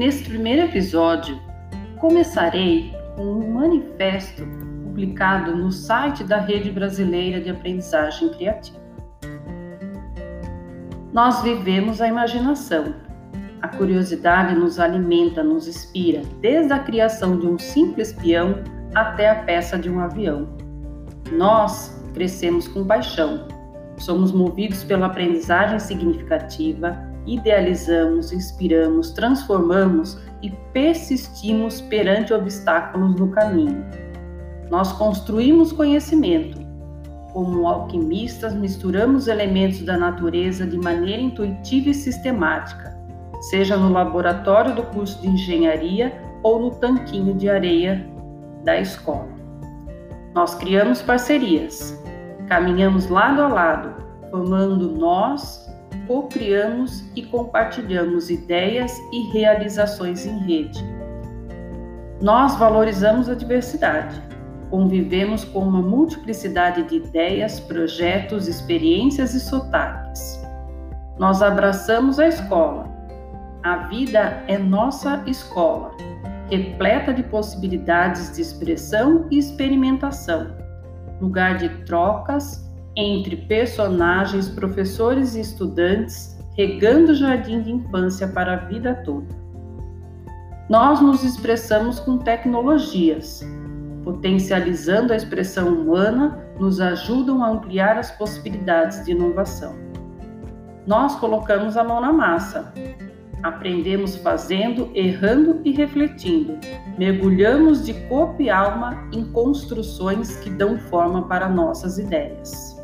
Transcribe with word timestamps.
Neste 0.00 0.30
primeiro 0.30 0.62
episódio, 0.62 1.38
começarei 1.98 2.90
com 3.16 3.22
um 3.22 3.52
manifesto 3.52 4.46
publicado 4.82 5.54
no 5.54 5.70
site 5.70 6.24
da 6.24 6.38
Rede 6.38 6.70
Brasileira 6.70 7.38
de 7.38 7.50
Aprendizagem 7.50 8.30
Criativa. 8.30 8.80
Nós 11.12 11.42
vivemos 11.42 12.00
a 12.00 12.08
imaginação. 12.08 12.94
A 13.60 13.68
curiosidade 13.68 14.54
nos 14.54 14.80
alimenta, 14.80 15.44
nos 15.44 15.68
inspira, 15.68 16.22
desde 16.40 16.72
a 16.72 16.78
criação 16.78 17.38
de 17.38 17.46
um 17.46 17.58
simples 17.58 18.10
peão 18.10 18.54
até 18.94 19.28
a 19.28 19.42
peça 19.42 19.78
de 19.78 19.90
um 19.90 20.00
avião. 20.00 20.48
Nós 21.30 22.02
crescemos 22.14 22.66
com 22.66 22.86
paixão. 22.86 23.46
Somos 23.98 24.32
movidos 24.32 24.82
pela 24.82 25.08
aprendizagem 25.08 25.78
significativa 25.78 27.09
idealizamos, 27.34 28.32
inspiramos, 28.32 29.12
transformamos 29.12 30.18
e 30.42 30.50
persistimos 30.72 31.80
perante 31.80 32.34
obstáculos 32.34 33.14
no 33.14 33.28
caminho. 33.28 33.84
Nós 34.70 34.92
construímos 34.92 35.72
conhecimento. 35.72 36.58
Como 37.32 37.68
alquimistas, 37.68 38.54
misturamos 38.54 39.28
elementos 39.28 39.82
da 39.82 39.96
natureza 39.96 40.66
de 40.66 40.76
maneira 40.76 41.22
intuitiva 41.22 41.90
e 41.90 41.94
sistemática, 41.94 42.98
seja 43.50 43.76
no 43.76 43.92
laboratório 43.92 44.74
do 44.74 44.82
curso 44.82 45.20
de 45.22 45.28
engenharia 45.28 46.12
ou 46.42 46.60
no 46.60 46.70
tanquinho 46.72 47.34
de 47.34 47.48
areia 47.48 48.04
da 48.64 48.80
escola. 48.80 49.28
Nós 50.34 50.56
criamos 50.56 51.02
parcerias, 51.02 51.96
caminhamos 52.48 53.08
lado 53.08 53.42
a 53.42 53.48
lado, 53.48 53.94
formando 54.30 54.90
nós 54.90 55.69
co-criamos 56.06 57.04
e 57.14 57.22
compartilhamos 57.22 58.30
ideias 58.30 58.92
e 59.12 59.30
realizações 59.32 60.26
em 60.26 60.38
rede. 60.38 60.84
Nós 62.20 62.56
valorizamos 62.56 63.28
a 63.28 63.34
diversidade. 63.34 64.20
Convivemos 64.70 65.44
com 65.44 65.60
uma 65.60 65.80
multiplicidade 65.80 66.82
de 66.84 66.96
ideias, 66.96 67.58
projetos, 67.58 68.46
experiências 68.46 69.34
e 69.34 69.40
sotaques. 69.40 70.40
Nós 71.18 71.42
abraçamos 71.42 72.18
a 72.18 72.28
escola. 72.28 72.88
A 73.62 73.88
vida 73.88 74.42
é 74.46 74.56
nossa 74.56 75.22
escola, 75.26 75.90
repleta 76.50 77.12
de 77.12 77.22
possibilidades 77.22 78.34
de 78.34 78.40
expressão 78.40 79.26
e 79.30 79.38
experimentação, 79.38 80.56
lugar 81.20 81.58
de 81.58 81.68
trocas, 81.84 82.69
entre 83.00 83.36
personagens, 83.36 84.48
professores 84.48 85.34
e 85.34 85.40
estudantes, 85.40 86.38
regando 86.56 87.12
o 87.12 87.14
jardim 87.14 87.62
de 87.62 87.72
infância 87.72 88.28
para 88.28 88.54
a 88.54 88.56
vida 88.56 88.94
toda. 89.04 89.26
Nós 90.68 91.00
nos 91.00 91.24
expressamos 91.24 91.98
com 91.98 92.18
tecnologias, 92.18 93.40
potencializando 94.04 95.12
a 95.12 95.16
expressão 95.16 95.68
humana, 95.68 96.38
nos 96.58 96.80
ajudam 96.80 97.42
a 97.42 97.50
ampliar 97.50 97.96
as 97.96 98.10
possibilidades 98.12 99.04
de 99.04 99.12
inovação. 99.12 99.74
Nós 100.86 101.16
colocamos 101.16 101.76
a 101.76 101.84
mão 101.84 102.00
na 102.00 102.12
massa, 102.12 102.72
aprendemos 103.42 104.16
fazendo, 104.16 104.90
errando 104.94 105.60
e 105.64 105.72
refletindo. 105.72 106.58
Mergulhamos 106.98 107.84
de 107.84 107.94
corpo 108.08 108.42
e 108.42 108.50
alma 108.50 109.08
em 109.12 109.24
construções 109.32 110.36
que 110.36 110.50
dão 110.50 110.78
forma 110.78 111.26
para 111.26 111.48
nossas 111.48 111.98
ideias. 111.98 112.79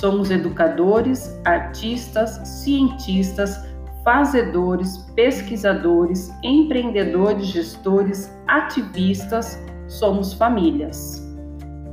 Somos 0.00 0.30
educadores, 0.30 1.38
artistas, 1.44 2.40
cientistas, 2.48 3.68
fazedores, 4.02 4.96
pesquisadores, 5.14 6.32
empreendedores, 6.42 7.48
gestores, 7.48 8.34
ativistas, 8.48 9.62
somos 9.88 10.32
famílias. 10.32 11.22